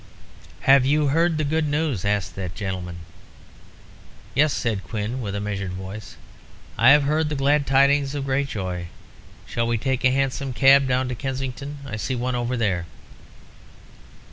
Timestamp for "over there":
12.33-12.87